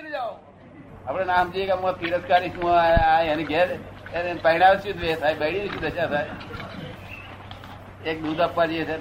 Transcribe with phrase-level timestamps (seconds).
[0.00, 0.36] ચલી જાઓ.
[1.06, 3.68] આપણે નામ જઈએ કે હું તિરસ્કારી છું આ- આ એની ઘેર
[4.14, 6.26] એને પરિણામ શું દ્વેષ થાય બળી શું દશા થાય.
[8.06, 8.96] એક દૂધ આપવા જઈએ છે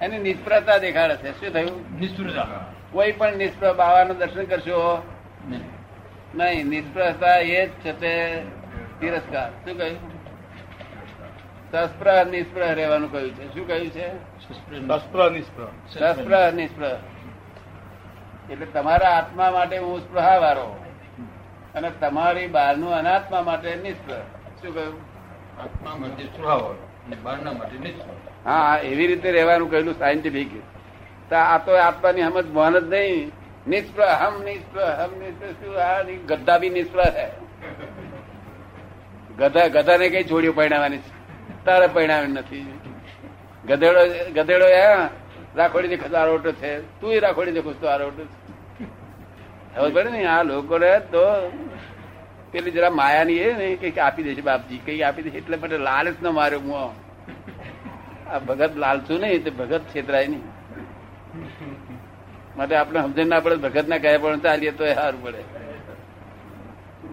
[0.00, 1.40] એની નિષ્ફળતા દેખાડે છે.
[1.40, 2.00] શું થયું?
[2.00, 2.46] નિષ્ઠુરતા
[2.92, 5.02] કોઈ પણ નિષ્ફળ બાવાનું દર્શન કરશો?
[6.34, 6.66] નહીં.
[6.66, 8.42] નિષ્ફળતા એ જ છે તે
[9.00, 9.50] તિરસ્કાર.
[9.50, 9.98] શું કહ્યું?
[11.72, 13.54] સસ્પ્રહ નિષ્ફળ રહેવાનું કહ્યું છે.
[13.54, 14.08] શું કહ્યું છે?
[14.14, 17.11] શસ્ત્ર નિષ્પ્ર સસ્પ્રહ નિષ્ફળ.
[18.50, 20.84] એટલે તમારા આત્મા માટે હું સ્પૃહા વાળો
[21.74, 24.22] અને તમારી બહારનું અનાત્મા માટે નિષ્ફળ
[24.62, 25.00] શું કહ્યું?
[25.62, 26.22] આત્મા માટે
[27.24, 27.52] બહારના
[28.46, 30.48] હા એવી રીતે રહેવાનું કહેલું સાયન્ટિફિક
[31.32, 33.32] આ તો આત્માની સમજ ભાન જ નહીં.
[33.68, 37.26] નિષ્ફળ હમ નિષ્ફળ હમ નિષ્ફળ શું આ ગદ્દા બી નિષ્ફળ હે
[39.38, 40.98] ગધા ગધાને કઈ છોડ્યું પરિણામવાની
[41.64, 42.66] તારે પરિણામ નથી.
[43.68, 44.00] ગધેડો
[44.32, 44.82] ગધેડો એ
[45.56, 46.72] રાખોડી દેખો તો આરોટો છે.
[47.00, 48.36] તું રાખોડી દેખો તો આરોટો છે.
[49.74, 51.24] ખબર પડે ને આ લોકોને તો
[52.52, 56.16] પેલી જરા માયાની એ ને કંઈક આપી દેશે બાપજી, કંઈક આપી દેશે, એટલે માટે લાલચ
[56.22, 56.76] ન માર્યો હું
[58.30, 60.44] આ ભગત લાલચું નહીં, તે ભગત છેતરાય નહીં.
[62.56, 65.42] માટે આપણે સમજણ ના પડે ભગત ના કહે પણ ચાલીએ તો સારું પડે.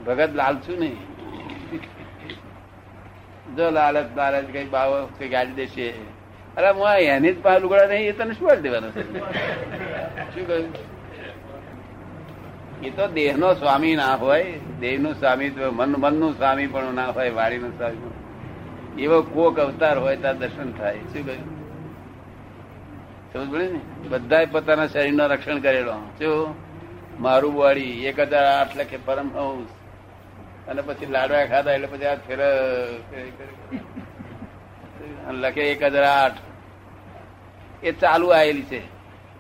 [0.06, 0.98] ભગત લાલચું નહીં.
[3.56, 5.88] જો લાલચ લાલચ કઈ બાવો કઈ ગાડી દેશે.
[6.60, 9.02] અરે હું એની જ પા લુગડા નહીં એ તને શું દેવાનું છે
[10.32, 10.66] શું કહ્યું
[12.82, 14.48] એ તો દેહ નો સ્વામી ના હોય
[14.80, 18.12] દેહનું સ્વામી મન મનનું સ્વામી પણ ના હોય વાણી નું સ્વામી.
[18.98, 21.48] એવો કોક અવતાર હોય ત્યાં દર્શન થાય શું કહ્યું
[23.32, 23.80] સમજ પડી ને
[24.12, 26.56] બધા પોતાના શરીરનું રક્ષણ કરેલો શું
[27.20, 29.72] મારું બોડી એક હજાર આઠ લખે પરમહંસ
[30.70, 32.40] અને પછી લાડવા ખાધા એટલે પછી આ ફેર
[35.42, 36.40] લખે એક હજાર આઠ
[37.84, 38.80] એ ચાલુ આવેલી છે.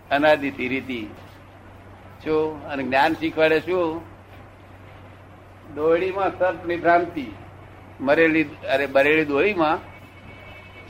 [0.09, 1.08] અનાદિથી રીતિ
[2.23, 4.02] શું અને જ્ઞાન શીખવાડે શું?
[5.76, 7.26] દોડીમાં સર્પની ભ્રાંતિ
[8.02, 9.78] મરેલી, અરે, બરેલી દોરીમાં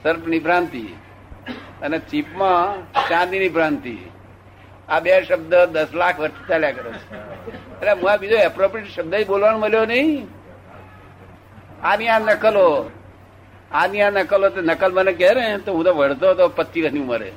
[0.03, 0.81] સર્પની ભ્રાંતિ
[1.81, 3.97] અને ચીપમાં ચાંદીની ભ્રાંતિ
[4.89, 7.15] આ બે શબ્દ દસ લાખ વર્ષ ચાલ્યા કરે છે.
[7.53, 10.27] એટલે હું આ બીજો એપ્રોપ્રિએટ શબ્દ બોલવાનો મળ્યો નહીં.
[11.83, 12.91] આની આ નકલો
[13.71, 16.99] આની આ નકલો તો નકલ મને કહે ને, તો હું તો વળતો હતો પચીસ વર્ષની
[16.99, 17.31] ઉંમરે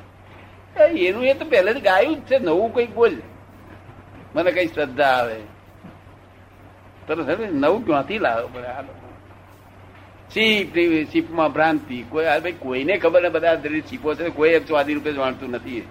[0.97, 3.11] એનું એ તો પહેલેથી ગાયું જ છે, નવું કંઈક બોલ.
[4.35, 5.41] મને કઈ શ્રદ્ધા આવે.
[7.07, 8.43] તરત નવું ક્યાંથી લાવે
[8.83, 9.09] લોકો?
[11.05, 12.05] ચીપ ભ્રાંતિ?
[12.09, 15.87] કોઈ ભાઈ કોઈને ખબર ને બધા દરેક ચીપો છે, કોઈ સ્વાદી રૂપે જાણતું નથી.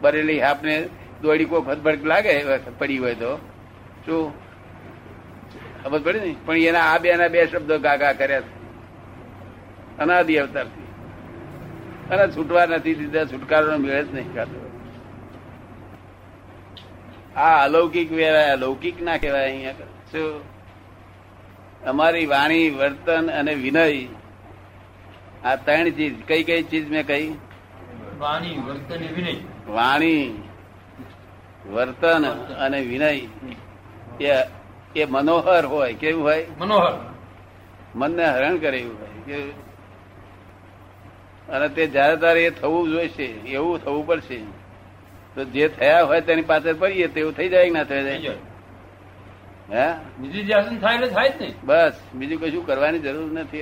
[0.00, 0.88] બરેલી આપને
[1.22, 2.46] દોડી કોઈ ખતભડક લાગે
[2.78, 3.36] પડી હોય તો.
[4.06, 4.32] શું?
[5.84, 6.34] ખબર પડી ને?
[6.44, 8.42] પણ એના આ બે ના બે શબ્દો ગાગા કર્યા.
[9.98, 10.84] અનાદિ અવતારથી.
[12.14, 14.70] અને છૂટવા નથી દીધા છુટકારો મેળ જ નહીં ખાતો.
[17.36, 19.72] આ અલૌકિક વેરાય અલૌકિક ના કહેવાય અહીંયા
[20.12, 20.42] શું?
[21.84, 24.06] અમારી વાણી વર્તન અને વિનય
[25.44, 26.26] આ ત્રણ ચીજ.
[26.26, 27.34] કઈ કઈ ચીજ મેં કહી?
[28.18, 29.34] વાણી વર્તન વિનય.
[29.72, 30.42] વાણી
[31.72, 33.20] વર્તન અને વિનય.
[34.20, 34.44] એ
[34.96, 36.46] એ મનોહર હોય કેવું હોય?
[36.58, 37.14] મનોહર.
[37.94, 39.67] મનને હરણ કરે એવું હોય કેવું?
[41.48, 44.40] અને તે જયારે તારે એ થવું જોઈશે એવું થવું પડશે.
[45.34, 48.34] તો જે થયા હોય તેની પાછળ પડીએ તેવું થઈ જાય ના થઈ જાય?
[49.72, 49.92] હે?
[50.20, 51.54] નિધિધ્યાસન થાય એટલે થાય જ નહીં.
[51.64, 53.60] બસ બીજું કશું કરવાની જરૂર નથી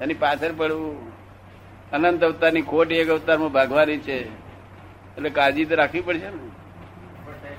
[0.00, 1.12] એની પાછળ પડવું.
[1.90, 4.28] અનંત અવતારની ખોટ એક અવતારમાં ભાગવાની છે.
[5.16, 6.50] એટલે કાળજી તો રાખવી પડશે ને.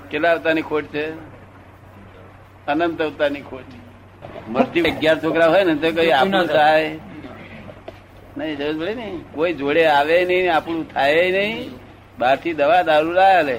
[0.09, 1.11] કેટલા અવતારની ખોટ છે?
[2.67, 3.63] અનંત અવતારની ખોટ.
[4.49, 6.99] મસ્તી અગિયાર છોકરા હોય ને તો કઈ આપણું થાય?
[8.37, 11.71] નહીં જરૂર પડે ને કોઈ જોડે આવે નહીં આપણું થાય નહીં.
[12.19, 13.57] બહારથી દવા દારૂ લાયા લે.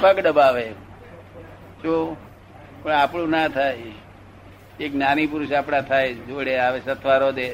[0.00, 0.66] પગ દબાવે.
[1.82, 2.16] જો
[2.82, 3.76] પણ આપણું ના થાય.
[4.80, 7.48] એક જ્ઞાની પુરુષ આપણા થાય જોડે આવે સથવારો દે.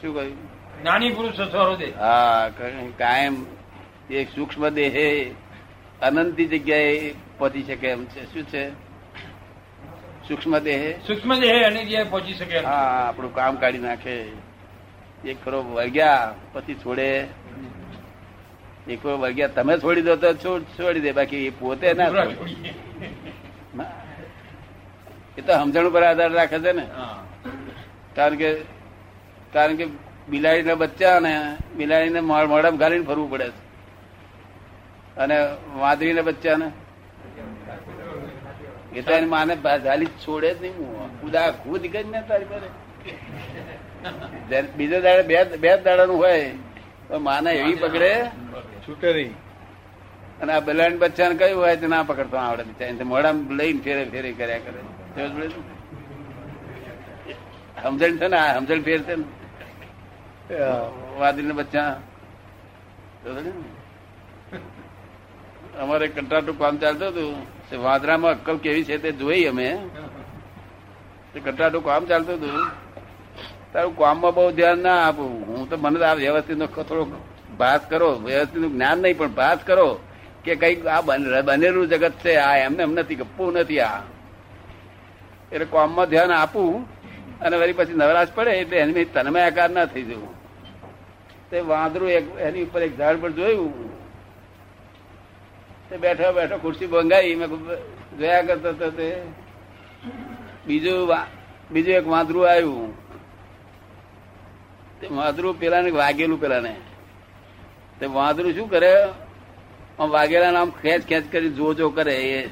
[0.00, 0.36] શું કહ્યું?
[0.80, 1.90] જ્ઞાની પુરુષ સથવારો દે.
[1.98, 2.50] હા
[2.98, 3.46] કાયમ
[4.10, 5.06] એક સૂક્ષ્મ દેહે
[6.02, 8.24] અનંતી જગ્યાએ પહોંચી શકે એમ છે.
[8.32, 8.64] શું છે?
[10.28, 10.90] સૂક્ષ્મ દેહે?
[11.06, 14.16] સૂક્ષ્મ દેહ અનેક જગ્યાએ પહોંચી શકે હા આપણું કામ કાઢી નાખે.
[15.24, 17.26] એક કરો વળગ્યા પછી છોડે.
[18.88, 22.04] એક ખરો વળગ્યા તમે છોડી દો તો છોડ- દે બાકી એ પોતે ના.
[25.38, 26.86] એ તો સમજણ ઉપર આધાર રાખે છે ને.
[28.14, 28.54] કારણ કે
[29.52, 29.86] કારણ કે
[30.28, 33.64] બિલાડીના બચ્ચા ને બિલાડીને મોઢ- ગાલીને ફરવું પડે છે.
[35.16, 36.70] અને વાંદરીના બચ્ચાને
[38.98, 40.72] એ તો એની માને ગાલી છોડે જ નહીં.
[40.72, 42.83] હું ખુદા ખુદ કરી ને તારી પાસે.
[44.76, 46.50] બીજો દાડે બે બે દાડાનું હોય
[47.08, 48.12] તો માને એવી પકડે.
[48.84, 49.32] છૂટે નહીં
[50.40, 53.04] અને આ બલાડ બચ્ચાને કયું હોય તો ના પકડતો આવડે બિચારી.
[53.12, 54.80] મોડા લઈને ફેરે ફેરે કર્યા કરે.
[55.16, 55.48] ને?
[57.82, 59.24] સમજણ છે ને આ સમજણ ફેર છે ને?
[61.18, 61.90] વાદળી બચ્ચા.
[63.24, 63.52] ને?
[65.80, 67.82] અમારે કંટાટું કામ ચાલતું હતું.
[67.82, 69.68] વાદરામાં અક્કલ કેવી છે તે જોઈ અમે.
[71.32, 72.83] તે કંટાટું કામ ચાલતું હતું.
[73.74, 75.46] તારું કામમાં બહુ ધ્યાન ના આપું.
[75.46, 77.06] હું તો મને આ વ્યવસ્થિત નો થોડો
[77.58, 78.14] ભાસ કરો.
[78.14, 80.00] વ્યવસ્થિત જ્ઞાન નહીં, પણ ભાસ કરો
[80.44, 83.98] કે કંઈક આ બન- બનેલું જગત છે, આ એમને એમ નથી, ગપ્પું નથી આ.
[85.52, 86.86] એટલે કામમાં ધ્યાન આપું
[87.40, 90.34] અને વળી પછી નવરાશ પડે એટલે એની તન્મયાકાર ના થઈ જવું.
[91.50, 93.98] તે વાંદરું એક એની ઉપર એક ઝાડ પર જોયું.
[95.90, 97.34] તે બેઠો બેઠો ખુરશી ભંગાઈ.
[97.34, 97.48] મેં
[98.18, 99.22] જોયા કરતો તે
[100.66, 101.08] બીજું
[101.70, 103.03] બીજું એક વાંદરું આવ્યું.
[105.10, 106.76] વાંદરું પેલાને વાગેલું પેલાને.
[108.00, 109.02] તે વાંદરું શું કરે?
[109.98, 112.50] આમ વાગેલા નામ ખેંચ ખેંચ કરી જો જો કરે એ.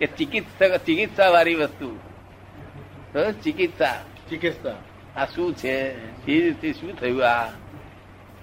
[0.00, 1.98] એ ચિકિત્સા ચિકિત્સા વાળી વસ્તુ
[3.44, 3.94] ચિકિત્સા.
[4.30, 4.74] ચિકિત્સા.
[5.16, 5.76] આ શું છે?
[6.26, 7.46] એ શું થયું આ?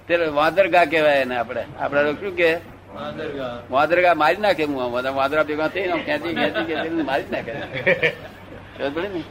[0.06, 1.66] ત્યારે વાંદરગા કહેવાય એને આપણે.
[1.80, 2.56] આપણે શું કે?
[2.56, 3.60] વાંદરગા.
[3.72, 7.54] વાંદરગા મારી નાખે હું વાંદરા ભેગા થઈ ખેંચી ખેંચી ખેંચી મારી જ નાખે.
[9.14, 9.24] ને?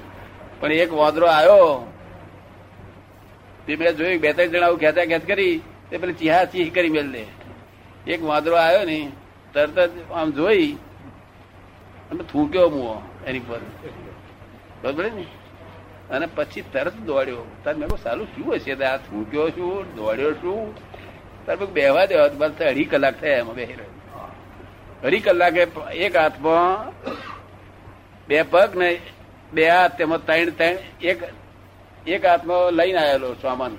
[0.61, 1.93] પણ એક વાંદરો આવ્યો.
[3.69, 5.61] તે મેં જોયું, બે ત્રણ જણા ખેંચા ખેંચ કરી,
[5.91, 7.25] તે પેલી ચીહા ચીહ કરી મેલ દે.
[8.12, 9.12] એક વાંદરો આવ્યો ને,
[9.55, 10.73] તરત જ આમ જોઈ,
[12.11, 13.61] અને થૂક્યો મુઓ એની પર.
[14.82, 15.26] પડી ને?
[16.11, 17.56] અને પછી તરત દોડ્યો.
[17.65, 18.85] તાર મેં સાલું શું હશે?
[18.85, 19.97] આ થૂક્યો શું?
[19.97, 20.75] દોડ્યો શું?
[21.47, 24.29] તાર બેહવા દેવા બસ અઢી કલાક થયા એમાં બેહી રહ્યો.
[25.05, 26.93] અઢી કલાકે એક હાથમાં
[28.29, 28.99] બે પગ ને
[29.53, 31.23] બે હાથ, તેમાં ત્રણ ત્રણ, એક
[32.08, 33.76] એક હાથમાં લઈને આવેલો સામાન.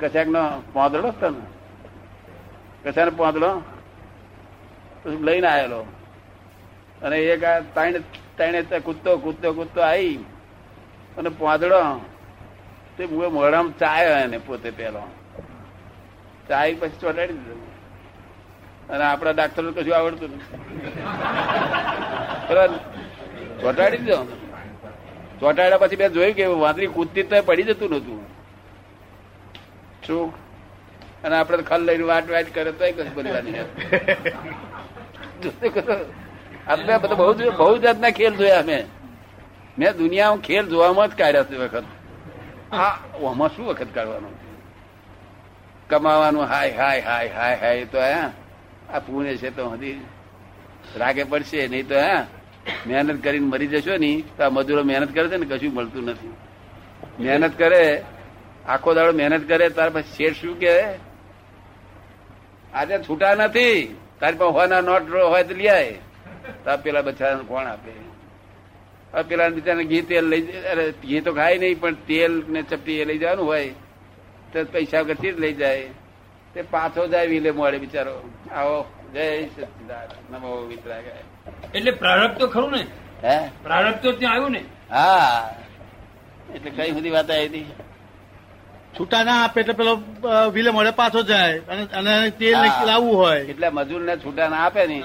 [0.00, 3.62] કશાક નો પોંદડો તને કશાનો પોંદડો?
[5.20, 5.86] લઈને આવેલો.
[7.02, 7.92] અને એક ત્રણ
[8.36, 10.16] ત્રણે કૂદતો કૂદતો કૂદતો આવી
[11.18, 12.00] અને પોંદડો,
[12.96, 15.02] તે મુ મોઢામાં ચાયો એને પોતે પેલો.
[16.48, 17.56] ચાય પછી ચોટાડી દીધો.
[18.90, 20.56] અને આપણા ડાક્ટર કશું આવડતું નથી.
[23.60, 24.43] ચોટાડી દીધો.
[25.44, 28.20] ચોટાડ્યા પછી મેં જોયું કે વાંદરી કૂદતી તો પડી જતું નતું
[30.06, 30.26] શું?
[31.24, 33.12] અને આપડે ખલ લઈને વાટ વાટ કરે તો કશું.
[33.16, 33.34] બની
[36.68, 38.84] આપણે બધા બહુ બહુ જાતના ખેલ જોયા મેં
[39.78, 41.86] મેં દુનિયામાં ખેલ જોવામાં જ કાઢ્યા છે વખત.
[42.72, 42.94] આ
[43.28, 44.34] આમાં શું વખત કાઢવાનું?
[45.90, 47.98] કમાવાનું હાય હાય હાય હાય હાય તો
[48.94, 49.98] આ પુણે છે તો હજી
[51.00, 52.16] રાગે પડશે નહીં તો હે.
[52.86, 56.34] મહેનત કરીને મરી જશો ને, તો આ મજૂરો મહેનત કરે છે ને, કશું મળતું નથી.
[57.20, 58.04] મહેનત કરે,
[58.68, 60.74] આખો દાડો મહેનત કરે, તાર પછી શેઠ શું કે
[62.74, 65.98] આજે છૂટા નથી, તારી પાસે હોના નોટ હોય તો લઈ
[66.64, 67.92] તો પેલા બચ્ચાને કોણ આપે?
[69.28, 73.04] પેલા બિચારા ઘી તેલ લઈ અરે ઘી તો ખાય નહીં, પણ તેલ ને ચપટી એ
[73.04, 73.68] લઈ જવાનું હોય,
[74.52, 75.88] તો પૈસા વગરથી જ લઈ જાય.
[76.54, 78.30] તે પાછો જાય, વિલે મળે બિચારો.
[78.52, 78.84] આવો,
[79.14, 81.33] જય સચિદાન નમો વિતરાગાય
[81.74, 82.82] એટલે પ્રારબ્ધ તો ખરું ને?
[83.24, 83.36] હે?
[83.62, 84.62] પ્રારબ્ધ તો ત્યાં આવ્યું ને?
[84.90, 85.50] હા.
[86.54, 87.66] એટલે કઈ બધી વાત આવી હતી?
[88.96, 89.92] છૂટા ના આપે એટલે પેલો
[90.54, 91.60] વિલે મળે પાછો જાય
[91.98, 93.40] અને તેલ લાવવું હોય.
[93.52, 94.98] એટલે મજૂર ને છૂટા ના આપે ને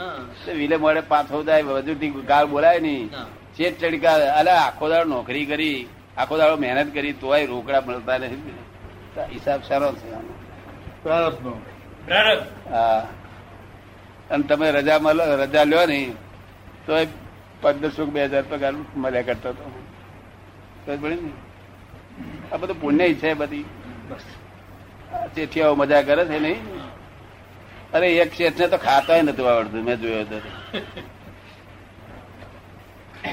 [0.45, 3.09] તો વિલે મળે પાછો જાય મજૂરથી ગાળ બોલાય નહીં.
[3.57, 8.53] ચેટ ચડકા અલે આખો દાડો નોકરી કરી આખો દાડો મહેનત કરી તોય રોકડા મળતા નથી.
[9.33, 10.07] હિસાબ સારો છે
[11.03, 11.47] પ્રારબ્ધ.
[12.71, 13.03] હા.
[14.31, 14.99] અને તમે રજા
[15.43, 15.99] રજા લ્યો ને
[16.89, 16.95] તો
[17.61, 19.65] પંદરસો બે હજાર પગાર મળ્યા કરતો હતો
[22.51, 23.65] આ બધું પુણ્ય છે બધી.
[25.35, 26.59] ચેઠિયાઓ મજા કરે છે નહીં?
[27.93, 30.37] અરે એક શેઠ ને તો ખાતા નતું આવડતું મેં જોયો તો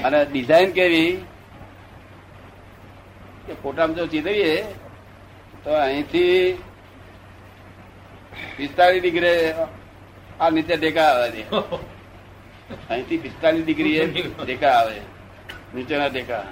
[0.03, 1.11] અને ડિઝાઇન કેવી?
[3.45, 4.53] કે ફોટામાં જો ચીતવીએ
[5.63, 6.57] તો અહીંથી
[8.57, 9.41] પિસ્તાળીસ ડિગ્રી
[10.39, 11.43] આ નીચે ટેકા આવે છે.
[12.89, 14.97] અહીંથી પિસ્તાલીસ ડિગ્રી દેખા આવે.
[15.75, 16.43] નીચેના દેખા.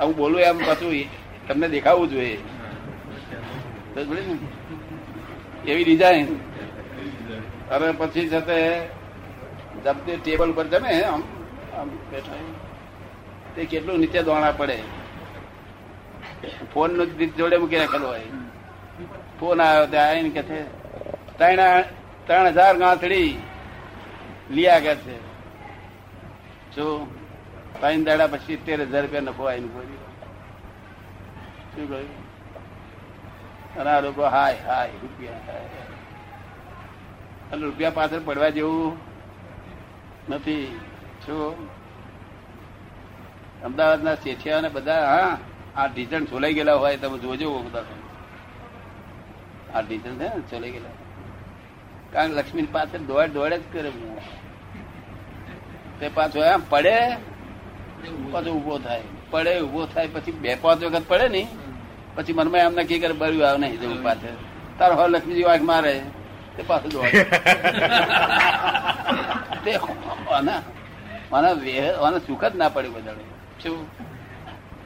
[0.00, 0.92] હું બોલું એમ પાછું
[1.48, 2.38] તમને દેખાવું જોઈએ?
[5.66, 6.28] એવી ડિઝાઇન
[7.70, 8.58] અને પછી સાથે
[9.84, 11.22] જમતે ટેબલ પર જમે, આમ
[11.76, 11.88] આમ
[13.54, 14.78] તે કેટલું નીચે દોણા પડે.
[16.74, 18.28] ફોનનું જોડે મૂકી રાખેલો હોય.
[19.40, 20.58] ફોન આવ્યો ત્યાં આવીને કે છે
[21.38, 21.82] ત્રણ
[22.26, 23.30] ત્રણ હજાર ગાંથડી
[24.50, 25.27] લિયા કે છે.
[26.78, 27.10] શું
[27.80, 29.98] ત્રણ દાડા પછી સિત્તેર હજાર રૂપિયા નફો આવીને બોલ્યો
[31.76, 32.28] શું કહ્યું?
[33.76, 35.60] અને આ લોકો હાય હાય, રૂપિયા, હાય
[37.52, 38.96] અને રૂપિયા પાછળ પડવા જેવું
[40.28, 40.80] નથી.
[41.20, 41.68] છો
[43.64, 45.38] અમદાવાદના શેઠિયા ને બધા, હા,
[45.76, 47.84] આ ડીઝલ છોલાઈ ગયેલા હોય તમે જોજો બધા.
[49.74, 50.88] આ ડીઝલ છે ને, છોલાઈ ગયેલા.
[52.12, 53.92] કારણ લક્ષ્મી પાછળ દોડ દોડ જ કરે.
[56.00, 56.96] તે પાછો એમ પડે
[58.32, 59.04] પાછો ઊભો થાય.
[59.30, 61.42] પડે ઊભો થાય પછી બે પાંચ વખત પડે ને
[62.16, 64.36] પછી મનમાં એમ નક્કી કરે બર્યું આવે નહીં જવું પાછળ.
[64.78, 65.94] તારો હવે લક્ષ્મીજી વાઘ મારે
[66.56, 67.20] તે પાછું દોડે.
[69.64, 69.72] તે
[70.30, 70.60] આના
[71.32, 73.16] આના વેહ મને સુખ જ ના પડ્યું બધા
[73.62, 73.78] શું?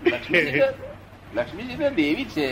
[0.05, 0.63] લક્ષ્મીજી
[1.35, 2.49] લક્ષ્મીજી તો દેવી છે.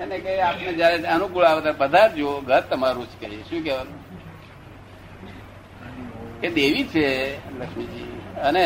[0.00, 3.98] એને કઈ આપને જયારે અનુકૂળ આવે ત્યારે પધારજો ઘર તમારું જ કહીએ શું કહેવાનું?
[6.42, 7.06] એ દેવી છે,
[7.58, 8.08] લક્ષ્મીજી.
[8.42, 8.64] અને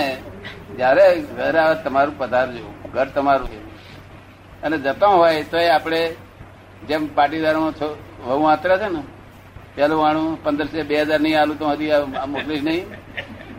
[0.77, 1.05] જયારે
[1.37, 3.61] ઘર આવે તમારું પધારજો ઘર તમારું છે.
[4.63, 6.01] અને જતા હોય તો આપણે
[6.89, 7.73] જેમ પાટીદારોમાં
[8.27, 9.03] વહુ આતરા છે ને,
[9.75, 11.91] પેલું વાણું પંદરસો બે હજાર નહીં આલું તો હજી
[12.29, 12.85] મોકલીશ નહીં.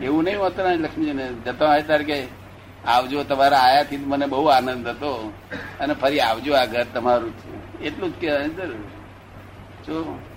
[0.02, 1.26] એવું નહીં ને લક્ષ્મીજીને.
[1.44, 2.18] જતા હોય ત્યારે કે,
[2.86, 5.32] આવજો તમારા આયાથી મને બહુ આનંદ હતો.
[5.80, 7.84] અને ફરી આવજો આ ઘર તમારું છે.
[7.84, 8.82] એટલું જ કહેવાય જરૂર.
[9.86, 10.33] શું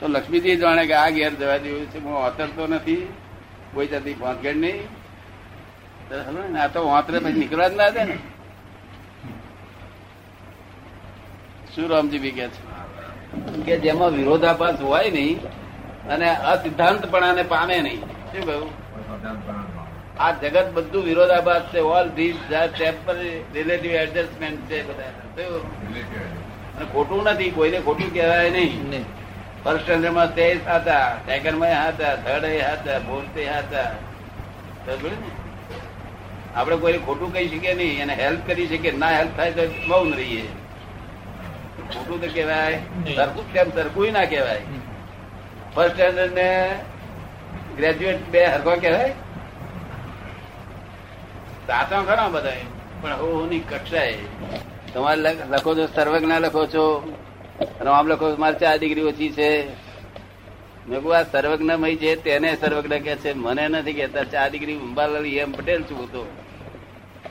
[0.00, 1.98] તો લક્ષ્મીજી જાણે કે આ ઘેર જવા જેવું છે.
[1.98, 3.12] હું ઓતરતો નથી.
[3.74, 4.82] કોઈ જાતિ પહોંચગેડ નહીં.
[6.08, 8.16] તો ને, આ તો વાંતરે પછી નીકળવા જ ના દે ને.
[11.74, 15.42] શું રામજી બી કે છે કે જેમાં વિરોધાભાસ હોય નહીં
[16.08, 18.00] અને અસિદ્ધાંતપણાને પામે નહીં.
[18.00, 18.70] શું કહ્યું
[20.18, 21.78] આ જગત બધું વિરોધાભાસ છે.
[21.78, 25.08] All this temporary relative adjustment છે બધા?
[26.76, 27.50] અને ખોટું નથી.
[27.50, 29.19] કોઈને ખોટું કહેવાય નહીં.
[29.64, 33.90] ફર્સ્ટ સ્ટેન્ડર્ડમાં તે હતા સેકન્ડમાં હતા થર્ડ એ હતા ફોર્થ એ હતા
[36.54, 38.96] આપણે કોઈ ખોટું કહી શકીએ નહીં એને હેલ્પ કરી શકીએ.
[38.98, 40.48] ના હેલ્પ થાય તો મૌન રહીએ.
[41.94, 42.78] ખોટું તો કહેવાય
[43.16, 43.70] સરખું કેમ?
[43.70, 44.60] સરખું ના કહેવાય.
[45.74, 46.78] ફર્સ્ટ સ્ટેન્ડર્ડ ને
[47.76, 49.12] ગ્રેજ્યુએટ બે હરખો કહેવાય?
[51.66, 52.52] સાચા ખરા બધા
[53.00, 54.18] પણ હું ની કક્ષાએ.
[54.94, 57.12] તમારે લખો છો સર્વજ્ઞ લખો છો.
[57.60, 59.68] રામ લખો લોકો મારે ચાર ડિગ્રી ઓછી છે.
[60.88, 63.32] મેં કહું આ સર્વજ્ઞમય છે, તેને સર્વજ્ઞ કે છે.
[63.32, 66.26] મને નથી કહેતા, ચાર ડિગ્રી અંબાલાલ એમ પટેલ છું તો.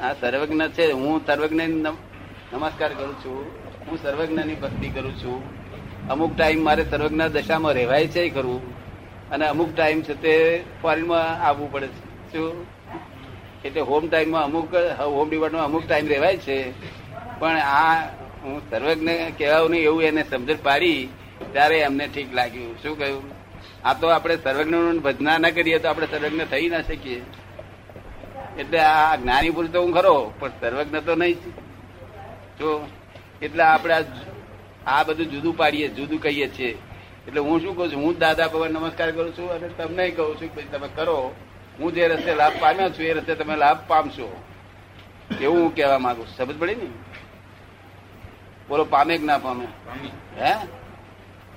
[0.02, 3.46] આ સર્વજ્ઞ છે, હું સર્વજ્ઞ નમસ્કાર કરું છું.
[3.88, 5.60] હું સર્વજ્ઞની ભક્તિ કરું છું.
[6.10, 8.80] અમુક ટાઈમ મારે સર્વજ્ઞ દશામાં રહેવાય છે ખરું.
[9.30, 12.32] અને અમુક ટાઈમ છે તે ફોરેનમાં આવવું પડે છે.
[12.32, 12.66] શું?
[13.66, 16.72] એટલે હોમ ટાઈમમાં અમુક હોમ ડિપાર્ટમાં અમુક ટાઈમ રહેવાય છે.
[17.40, 18.08] પણ આ
[18.44, 21.10] હું સર્વજ્ઞ કહેવાનું નહીં, એવું એને સમજણ પાડી,
[21.54, 22.82] ત્યારે એમને ઠીક લાગ્યું.
[22.84, 23.24] શું કહ્યું?
[23.86, 27.22] આ તો આપણે સર્વજ્ઞ ભજના ના કરીએ તો આપણે સર્વજ્ઞ થઈ ના શકીએ.
[28.58, 31.38] એટલે આ જ્ઞાની પુરુષ તો હું ખરો, પણ સર્વજ્ઞ તો નહીં
[32.60, 32.88] જો.
[33.42, 33.96] એટલે આપણે
[34.88, 36.78] આ બધું જુદું પાડીએ, જુદું કહીએ છીએ.
[37.28, 38.04] એટલે હું શું કહું છું?
[38.04, 41.36] હું દાદા ભગવાન નમસ્કાર કરું છું અને તમને કહું છું કે તમે કરો.
[41.80, 44.30] હું જે રસ્તે લાભ પામ્યો છું, એ રસ્તે તમે લાભ પામશો.
[45.42, 46.36] એવું હું કહેવા માંગુ છું.
[46.38, 46.90] સમજ પડી ને?
[48.70, 49.66] બોલો પામે કે ના પામે?
[50.38, 50.54] હે?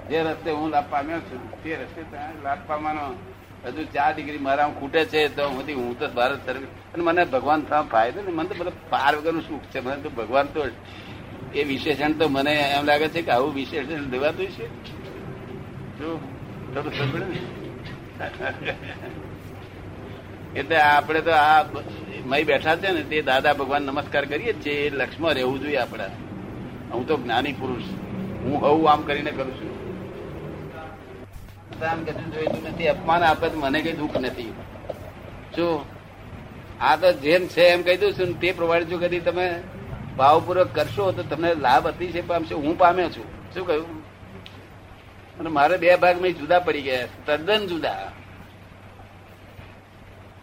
[0.09, 2.01] જે રસ્તે હું લાભ પામ્યો છું તે રસ્તે
[2.43, 3.05] લાભ પામવાનો
[3.67, 6.63] હજુ ચાર ડિગ્રી મારા ખૂટે છે તો હું હું તો ભારત સર્વ
[6.95, 10.11] અને મને ભગવાન થવા ફાયદો ને મને તો બધા પાર વગરનું સુખ છે મને તો
[10.11, 10.61] ભગવાન તો
[11.55, 14.67] એ વિશેષણ તો મને એમ લાગે છે કે આવું વિશેષણ દેવાતું છે?
[15.99, 16.09] જો
[16.75, 17.27] થોડું સાંભળે
[20.55, 21.61] એટલે આપણે તો આ
[22.27, 26.11] મય બેઠા છે ને તે દાદા ભગવાન નમસ્કાર કરીએ છીએ એ લક્ષ્મણ રહેવું જોઈએ આપડા
[26.93, 27.83] હું તો જ્ઞાની પુરુષ.
[28.43, 29.73] હું હવું આમ કરીને કરું છું.
[31.85, 34.53] આમ કશું જોઈતું નથી, અપમાન આપે મને કઈ દુઃખ નથી.
[35.57, 35.85] જો,
[36.81, 39.63] આ તો જેમ છે એમ કહી દઉં છું તે પ્રમાણે જો કદી તમે
[40.17, 42.55] ભાવપૂર્વક કરશો તો તમને લાભ અતિશય પામશે.
[42.55, 43.55] હું પામ્યો છું.
[43.55, 44.01] શું કહ્યું?
[45.39, 47.07] અને મારે બે ભાગ મેં જુદા પડી ગયા.
[47.27, 48.13] તદ્દન જુદા.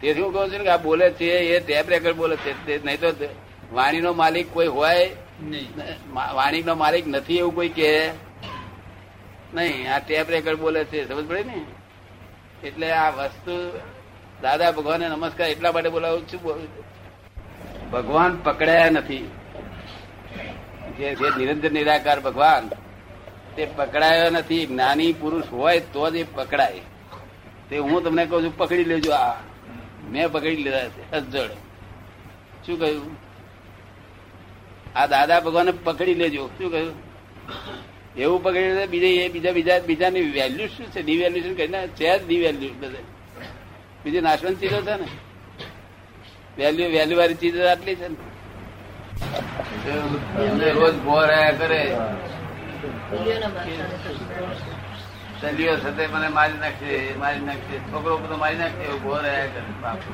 [0.00, 2.84] તેથી હું કહું છું કે આ બોલે છે, એ ટેપ રેકર્ડ બોલે છે.
[2.84, 3.12] નહીં તો
[3.72, 5.10] વાણીનો માલિક કોઈ હોય
[6.34, 8.10] વાણીનો માલિક નથી એવું કોઈ કે
[9.54, 11.64] નહીં, આ ટેપ રેકર્ડ બોલે છે, સમજ પડે ને?
[12.64, 13.78] એટલે આ વસ્તુ
[14.42, 16.68] દાદા ભગવાનને નમસ્કાર એટલા માટે બોલાવું છું
[17.90, 19.30] ભગવાન પકડાયા નથી.
[20.98, 22.68] જે જે નિરંજન નિરાકાર ભગવાન,
[23.56, 24.66] તે પકડાયો નથી.
[24.66, 26.80] જ્ઞાની પુરુષ હોય તો જ એ પકડાય.
[27.70, 29.34] તે હું તમને કહું છું, પકડી લેજો આ.
[30.10, 31.50] મેં પકડી લીધા છે અજડ
[32.66, 33.29] શું કહ્યું?
[34.96, 36.46] આ દાદા ભગવાન પકડી લેજો.
[36.46, 36.94] શું કહ્યું?
[38.16, 41.02] એવું પકડી લે બીજા એ બીજા બીજા બીજાની વેલ્યુ શું છે?
[41.02, 43.00] ડિવેલ્યુશન કરીને છે જ ડિવેલ્યુ બધે.
[44.04, 45.06] બીજી નાશવંત ચીજો છે ને?
[46.58, 48.16] વેલ્યુ વેલ્યુ વાળી ચીજો આટલી છે ને?
[50.72, 51.82] રોજ ભો રહ્યા કરે.
[55.40, 59.62] ચલીઓ સાથે મને મારી નાખશે મારી નાખશે છોકરો બધો મારી નાખશે એવું ભો રહ્યા કરે.
[59.82, 60.10] બાપુ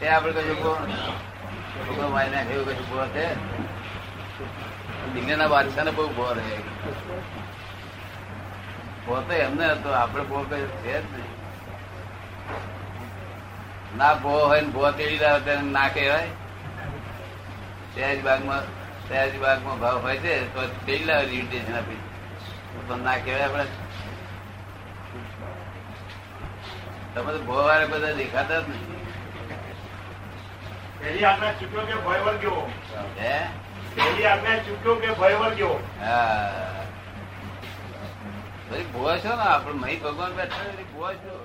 [0.00, 0.78] તે આપણે કશું.
[1.86, 3.26] છોકરો મારી નાખે એવું છે
[5.14, 6.56] દિલ્હીના બાદશાહ બહુ ઊભો રહે
[9.06, 11.32] પોતે એમને હતો, આપણે બહુ કઈ છે જ નહીં.
[13.96, 16.30] ના ભો હોય ને ભો તેડી લાવે તેને ના કહેવાય.
[17.94, 18.62] સહેજ બાગમાં
[19.08, 22.00] સહેજ બાગમાં ભાવ હોય છે, તો તેડી લાવે ઇન્વિટેશન આપી.
[22.88, 23.64] તો ના કહેવાય આપણે.
[27.14, 28.97] તમે તો ભો વાળે બધા દેખાતા જ નહીં.
[31.08, 32.62] પહેલી આજ્ઞા ચૂક્યો કે ભય વર્ગ્યો
[33.18, 33.34] હે
[33.94, 36.82] પહેલી આજ્ઞા ચૂક્યો કે ભય વર્ગ્યો હા.
[38.70, 39.44] ભાઈ ભો છો ને?
[39.44, 41.36] આપણે મહી ભગવાન બેઠા ભો છો?